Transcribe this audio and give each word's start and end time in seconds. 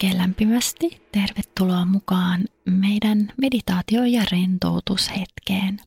oikein 0.00 0.18
lämpimästi 0.18 1.02
tervetuloa 1.12 1.84
mukaan 1.84 2.44
meidän 2.64 3.32
meditaatio- 3.36 4.04
ja 4.04 4.24
rentoutushetkeen. 4.32 5.80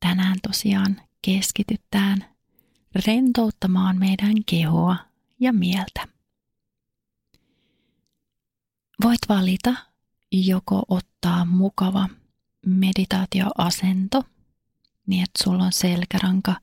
Tänään 0.00 0.36
tosiaan 0.48 1.00
keskitytään 1.22 2.24
rentouttamaan 3.06 3.98
meidän 3.98 4.44
kehoa 4.46 4.96
ja 5.40 5.52
mieltä. 5.52 6.08
Voit 9.02 9.20
valita 9.28 9.74
joko 10.32 10.82
ottaa 10.88 11.44
mukava 11.44 12.08
meditaatioasento, 12.66 14.22
niin 15.06 15.24
että 15.24 15.44
sulla 15.44 15.64
on 15.64 15.72
selkäranka 15.72 16.54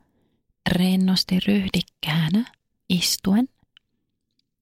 rennosti 0.70 1.40
ryhdikkäänä 1.40 2.52
istuen– 2.90 3.50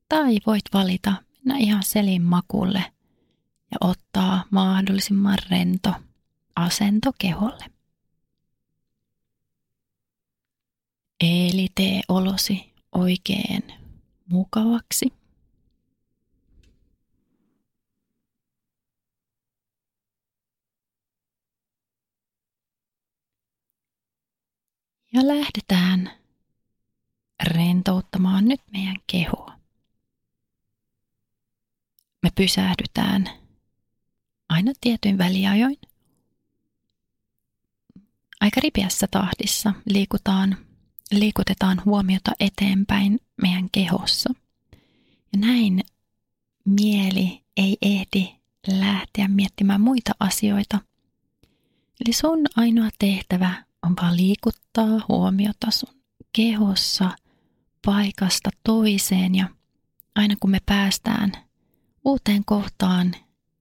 tai 0.09 0.39
voit 0.45 0.63
valita 0.73 1.13
mennä 1.45 1.59
ihan 1.59 1.83
selin 1.83 2.21
makulle 2.21 2.83
ja 3.71 3.77
ottaa 3.81 4.43
mahdollisimman 4.51 5.37
rento 5.49 5.93
asento 6.55 7.11
keholle. 7.17 7.65
Eli 11.21 11.67
tee 11.75 12.01
olosi 12.07 12.73
oikein 12.91 13.63
mukavaksi. 14.25 15.13
Ja 25.13 25.27
lähdetään 25.27 26.11
rentouttamaan 27.43 28.45
nyt 28.45 28.61
meidän 28.71 28.95
kehoa 29.07 29.48
me 32.23 32.29
pysähdytään 32.35 33.29
aina 34.49 34.71
tietyin 34.81 35.17
väliajoin. 35.17 35.77
Aika 38.41 38.61
ripeässä 38.63 39.07
tahdissa 39.11 39.73
liikutaan, 39.85 40.57
liikutetaan 41.11 41.81
huomiota 41.85 42.31
eteenpäin 42.39 43.19
meidän 43.41 43.69
kehossa. 43.71 44.33
Ja 45.33 45.39
näin 45.39 45.81
mieli 46.65 47.41
ei 47.57 47.77
ehdi 47.81 48.35
lähteä 48.67 49.27
miettimään 49.27 49.81
muita 49.81 50.11
asioita. 50.19 50.79
Eli 52.05 52.13
sun 52.13 52.39
ainoa 52.55 52.89
tehtävä 52.99 53.63
on 53.83 53.95
vaan 54.01 54.17
liikuttaa 54.17 55.05
huomiota 55.07 55.71
sun 55.71 56.01
kehossa 56.33 57.11
paikasta 57.85 58.49
toiseen 58.63 59.35
ja 59.35 59.49
aina 60.15 60.35
kun 60.39 60.49
me 60.49 60.59
päästään 60.65 61.48
uuteen 62.09 62.45
kohtaan, 62.45 63.15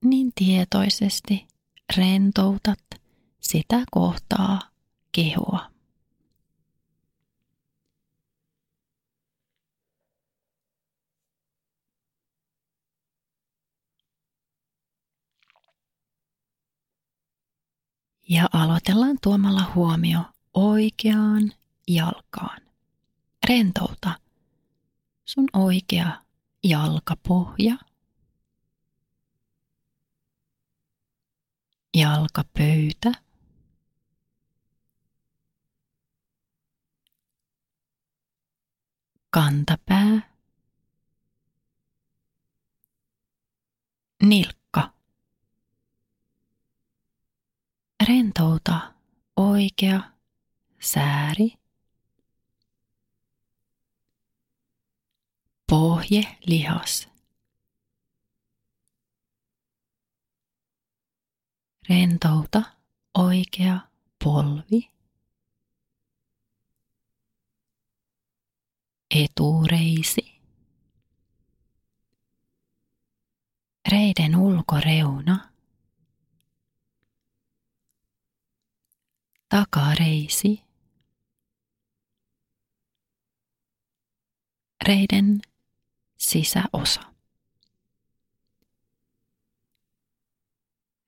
niin 0.05 0.33
tietoisesti 0.35 1.47
rentoutat 1.97 2.79
sitä 3.41 3.85
kohtaa 3.91 4.61
kehoa. 5.13 5.71
Ja 18.29 18.49
aloitellaan 18.53 19.17
tuomalla 19.23 19.73
huomio 19.75 20.21
oikeaan 20.55 21.53
jalkaan. 21.89 22.61
Rentouta 23.49 24.21
sun 25.25 25.47
oikea 25.53 26.22
jalkapohja 26.65 27.88
jalkapöytä. 31.94 33.12
Kantapää. 39.31 40.34
Nilkka. 44.22 44.93
Rentouta 48.09 48.94
oikea 49.37 50.00
sääri. 50.81 51.59
Pohje 55.71 56.37
lihas. 56.47 57.18
Rentouta 61.88 62.62
oikea 63.15 63.81
polvi. 64.25 64.91
Etureisi. 69.10 70.41
Reiden 73.93 74.37
ulkoreuna. 74.37 75.50
Takareisi. 79.48 80.65
Reiden 84.87 85.41
sisäosa. 86.16 87.18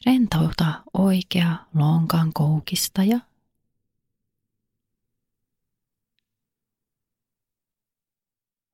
Rentouta 0.06 0.82
oikea 0.94 1.56
lonkan 1.74 2.32
koukistaja. 2.32 3.20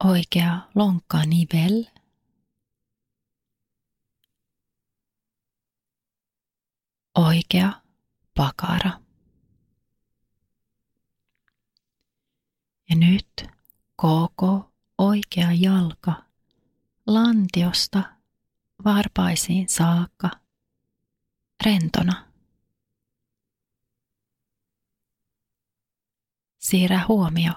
Oikea 0.04 0.60
lonkkanivel. 0.74 1.84
Oikea 7.14 7.72
pakara. 8.34 8.90
Ja 12.90 12.96
nyt 12.96 13.46
koko 13.96 14.72
oikea 14.98 15.52
jalka 15.52 16.12
lantiosta 17.06 18.02
varpaisiin 18.84 19.68
saakka– 19.68 20.30
rentona. 21.64 22.32
Siirrä 26.58 27.04
huomio 27.08 27.52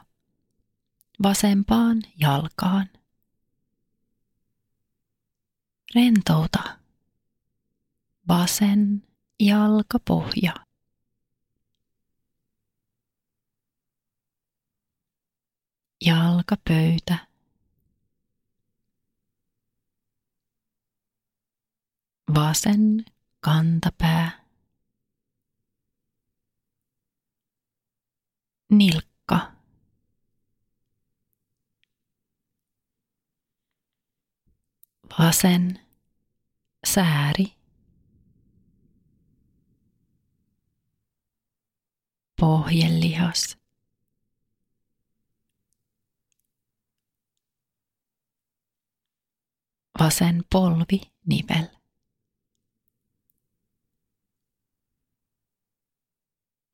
vasempaan 1.23 2.01
jalkaan. 2.19 2.89
Rentouta 5.95 6.79
vasen 8.27 9.07
jalkapohja. 9.39 10.53
Jalkapöytä. 16.05 17.27
Vasen 22.35 23.05
kantapää, 23.39 24.45
nilkka, 28.71 29.51
vasen 35.19 35.80
sääri, 36.88 37.45
pohjelihas, 42.39 43.57
vasen 50.00 50.44
polvi 50.51 51.01
nivel. 51.25 51.78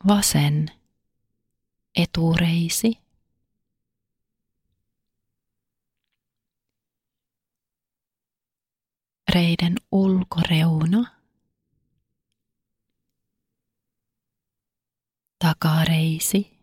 Vasen 0.08 0.72
etureisi. 1.96 3.06
Reiden 9.34 9.76
ulkoreuna. 9.92 11.22
Takareisi. 15.40 16.58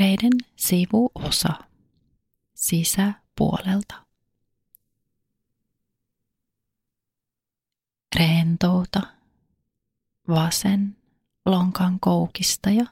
Reiden 0.00 0.32
sivuosa. 0.56 1.48
sisäpuolelta. 2.54 4.09
Rentouta 8.20 9.02
vasen 10.28 10.96
lonkan 11.46 12.00
koukistaja. 12.00 12.86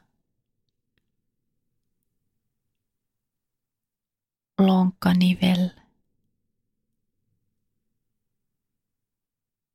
Lonkkanivel. 4.58 5.70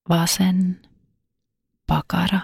Vasen 0.10 0.82
pakara. 1.88 2.40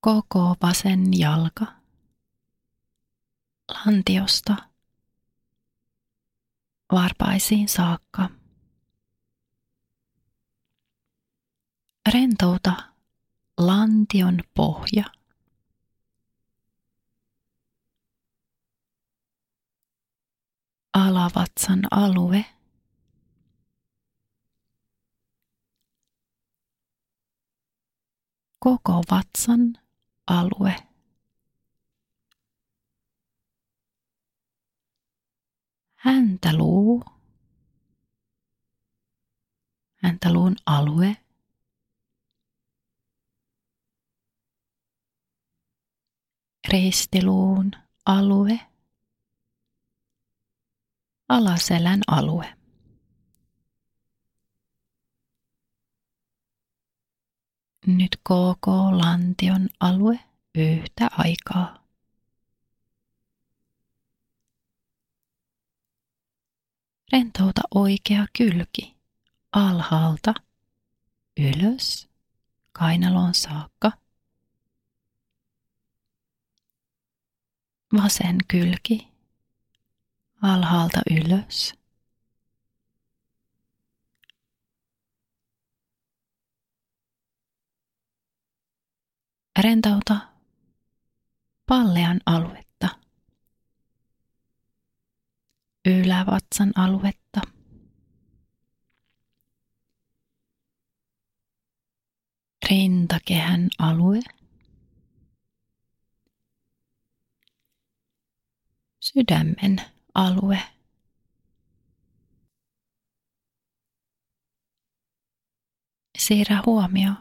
Koko 0.00 0.56
vasen 0.62 1.18
jalka. 1.18 1.66
Lantiosta 3.68 4.71
varpaisiin 6.92 7.68
saakka. 7.68 8.30
Rentouta 12.14 12.72
lantion 13.58 14.38
pohja. 14.54 15.04
Alavatsan 20.94 21.80
alue. 21.90 22.44
Koko 28.58 29.02
vatsan 29.10 29.74
alue. 30.26 30.91
Häntäluu. 36.04 37.04
Häntäluun 40.02 40.56
alue. 40.66 41.16
Ristiluun 46.68 47.70
alue. 48.06 48.60
Alaselän 51.28 52.00
alue. 52.06 52.54
Nyt 57.86 58.16
koko 58.22 58.98
lantion 58.98 59.68
alue 59.80 60.20
yhtä 60.54 61.08
aikaa. 61.12 61.81
Rentouta 67.12 67.60
oikea 67.74 68.26
kylki 68.38 68.96
alhaalta 69.52 70.34
ylös 71.36 72.08
kainaloon 72.72 73.34
saakka. 73.34 73.92
Vasen 77.96 78.38
kylki 78.48 79.08
alhaalta 80.42 81.00
ylös. 81.10 81.74
Rentauta 89.58 90.16
pallean 91.66 92.20
aluetta, 92.26 92.71
ylävatsan 95.86 96.72
aluetta, 96.76 97.40
rintakehän 102.70 103.68
alue, 103.78 104.20
sydämen 109.00 109.76
alue. 110.14 110.58
Siirrä 116.18 116.62
huomio 116.66 117.12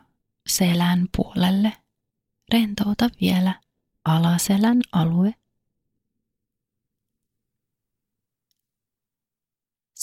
selän 0.47 1.07
puolelle. 1.17 1.73
Rentouta 2.53 3.09
vielä 3.21 3.61
alaselän 4.05 4.81
alue. 4.91 5.40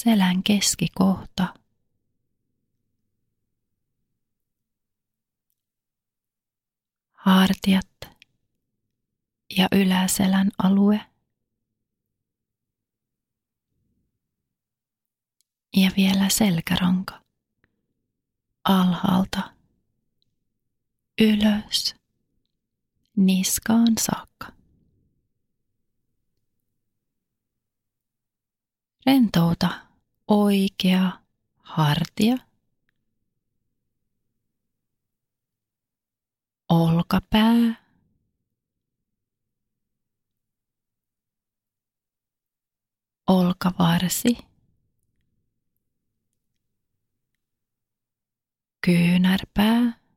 Selän 0.02 0.42
keskikohta. 0.42 1.54
Hartiat 7.12 7.90
ja 9.56 9.68
yläselän 9.72 10.50
alue. 10.58 11.00
Ja 15.76 15.90
vielä 15.96 16.28
selkäranka. 16.28 17.20
Alhaalta 18.64 19.54
ylös 21.20 21.96
niskaan 23.16 23.94
saakka. 23.98 24.52
Rentouta 29.06 29.87
oikea 30.28 31.12
hartia. 31.58 32.36
Olkapää. 36.68 37.88
Olkavarsi. 43.26 44.38
Kyynärpää. 48.86 50.08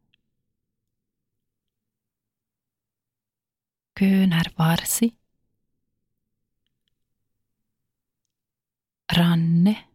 kyynärvarsi, 4.01 5.17
ranne, 9.17 9.90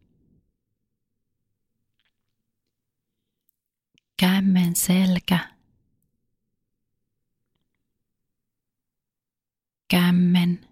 kämmen 4.20 4.76
selkä, 4.76 5.38
kämmen 9.88 10.68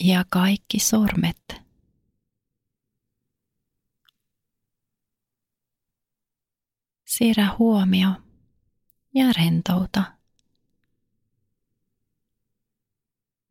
ja 0.00 0.24
kaikki 0.30 0.78
sormet. 0.78 1.64
Siirrä 7.04 7.56
huomio 7.58 8.08
ja 9.14 9.32
rentouta. 9.36 10.04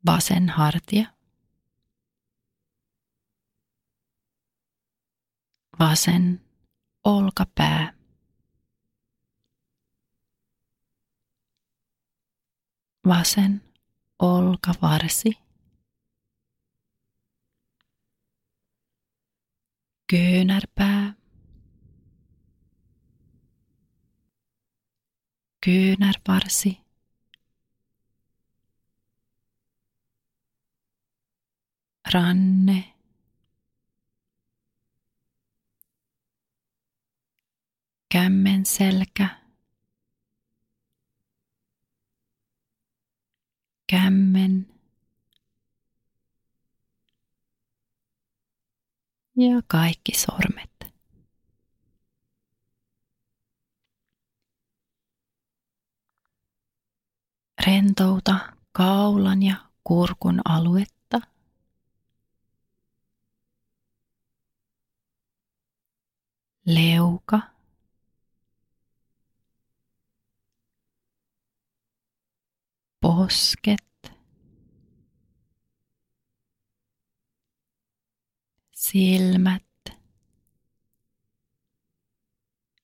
Vasen 0.06 0.50
hartia. 0.50 1.23
Vasen 5.84 6.42
olkapää. 7.04 7.94
Vasen 13.08 13.62
olkavarsi. 14.20 15.38
Kyynärpää. 20.08 21.14
kyynärvarsi. 25.66 26.78
Ranne. 32.14 32.93
Kämmen 38.14 38.66
selkä. 38.66 39.30
Kämmen. 43.92 44.68
Ja 49.36 49.62
kaikki 49.68 50.12
sormet. 50.18 50.94
Rentouta 57.68 58.40
kaulan 58.72 59.44
ja 59.44 59.56
kurkun 59.84 60.42
aluetta. 60.46 61.22
Leuka. 66.66 67.53
Posket. 73.04 74.14
Silmät. 78.72 79.64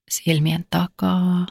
Silmien 0.10 0.66
takaa. 0.70 1.46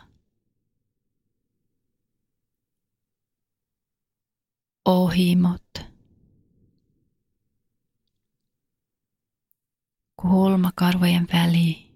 ohimot, 4.88 5.68
kulmakarvojen 10.16 11.26
väli, 11.32 11.87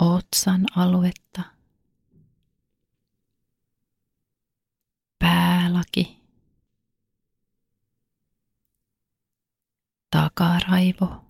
otsan 0.00 0.64
aluetta, 0.76 1.42
päälaki, 5.18 6.20
takaraivo. 10.10 11.24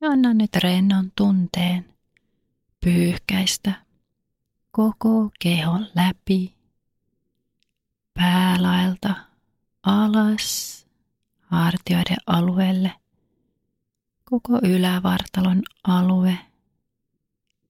Anna 0.00 0.34
nyt 0.34 0.56
rennon 0.56 1.12
tunteen 1.16 1.94
pyyhkäistä 2.84 3.86
koko 4.70 5.30
kehon 5.40 5.86
läpi, 5.94 6.56
päälaelta 8.14 9.14
alas 9.82 10.85
hartioiden 11.46 12.16
alueelle, 12.26 12.92
koko 14.24 14.58
ylävartalon 14.62 15.62
alue, 15.84 16.38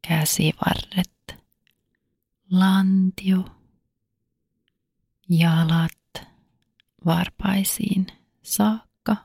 käsivarret, 0.09 1.45
lantio, 2.51 3.45
jalat 5.29 6.27
varpaisiin 7.07 8.07
saakka. 8.43 9.17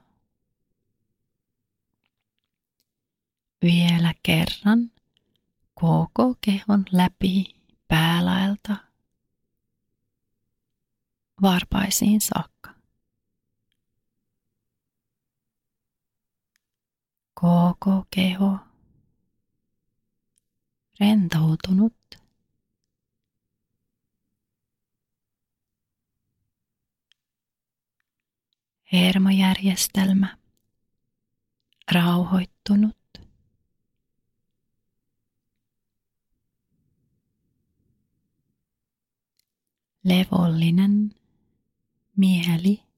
Vielä 3.62 4.14
kerran 4.24 4.92
koko 5.74 6.36
kehon 6.42 6.86
läpi 6.92 7.56
päälaelta 7.88 8.76
varpaisiin 11.42 12.22
saakka. 12.22 12.61
Koko 17.42 18.06
keho 18.10 18.60
rentoutunut. 21.00 21.94
Hermojärjestelmä 28.94 30.38
rauhoittunut. 31.92 32.98
levollinen 40.04 41.12
mieli. 42.18 42.91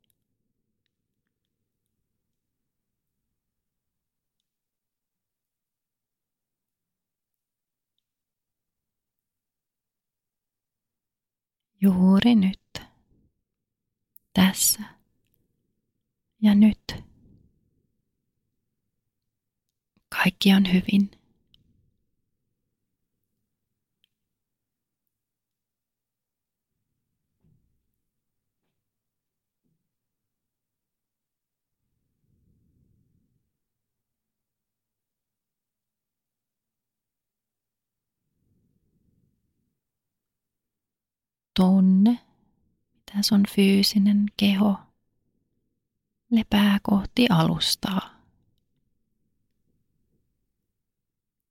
Juuri 11.84 12.36
nyt, 12.36 12.82
tässä 14.34 14.84
ja 16.42 16.56
nyt. 16.56 17.04
Kaikki 20.10 20.54
on 20.54 20.74
hyvin. 20.74 21.12
Tunne, 41.53 42.19
mitä 42.93 43.22
sun 43.22 43.43
fyysinen 43.55 44.25
keho 44.38 44.79
lepää 46.31 46.79
kohti 46.83 47.27
alustaa. 47.29 48.10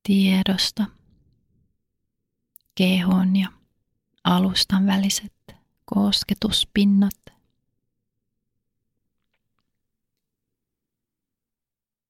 Tiedosta 0.03 0.85
kehon 2.75 3.35
ja 3.35 3.47
alustan 4.23 4.85
väliset 4.85 5.55
kosketuspinnat. 5.85 7.19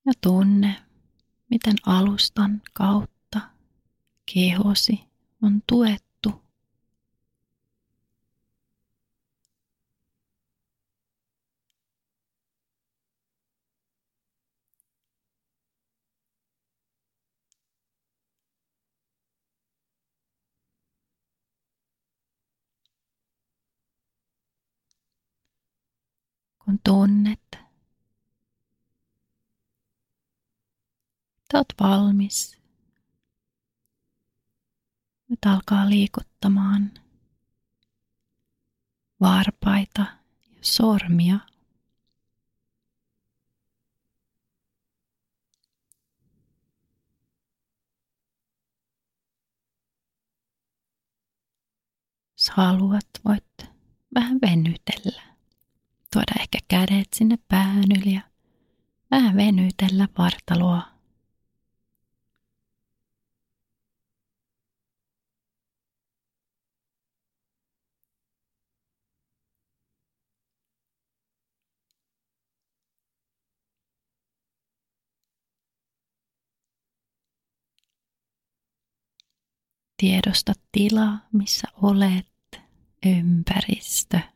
Ja 0.06 0.14
tunne, 0.22 0.84
miten 1.50 1.76
alustan 1.86 2.62
kautta 2.74 3.42
kehosi 4.34 5.04
on 5.42 5.62
tuettu 5.68 6.13
kun 26.66 26.80
tunnet, 26.84 27.40
että 31.54 31.74
valmis. 31.80 32.58
Nyt 35.30 35.40
alkaa 35.46 35.90
liikuttamaan 35.90 36.92
varpaita 39.22 40.02
ja 40.52 40.58
sormia. 40.62 41.40
Jos 52.32 52.50
haluat, 52.50 53.10
voit 53.26 53.44
vähän 54.16 54.42
venytellä 54.42 55.33
tuoda 56.14 56.42
ehkä 56.42 56.58
kädet 56.68 57.08
sinne 57.16 57.38
päähän 57.48 57.84
yli 58.02 58.14
ja 58.14 58.22
vähän 59.12 59.36
venytellä 59.36 60.08
vartaloa. 60.18 60.94
Tiedosta 79.98 80.54
tila, 80.72 81.20
missä 81.34 81.68
olet, 81.82 82.28
ympäristö. 83.06 84.33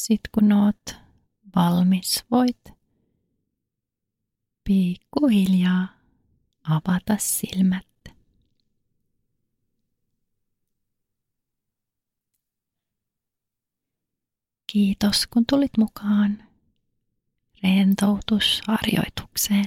Sitten 0.00 0.30
kun 0.34 0.52
oot 0.52 0.96
valmis, 1.56 2.24
voit 2.30 2.60
pikkuhiljaa 4.64 5.88
avata 6.62 7.16
silmät. 7.18 7.86
Kiitos 14.72 15.26
kun 15.26 15.46
tulit 15.46 15.76
mukaan 15.78 16.48
rentoutusharjoitukseen. 17.62 19.66